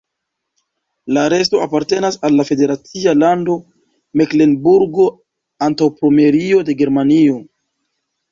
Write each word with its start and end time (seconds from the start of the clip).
La 1.17 1.23
resto 1.33 1.59
apartenas 1.65 2.15
al 2.29 2.37
la 2.37 2.45
federacia 2.47 3.11
lando 3.25 3.57
Meklenburgo-Antaŭpomerio 4.21 6.63
de 6.71 6.77
Germanio. 6.83 7.37